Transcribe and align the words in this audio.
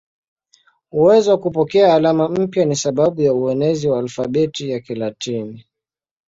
Uwezo 0.91 1.31
wa 1.31 1.37
kupokea 1.37 1.95
alama 1.95 2.29
mpya 2.29 2.65
ni 2.65 2.75
sababu 2.75 3.21
ya 3.21 3.33
uenezi 3.33 3.87
wa 3.87 3.99
alfabeti 3.99 4.69
ya 4.69 4.79
Kilatini. 4.79 5.65